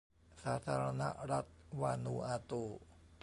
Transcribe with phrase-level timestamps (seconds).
[0.43, 1.49] สาธารณรัฐ
[1.81, 2.63] วานูอาตู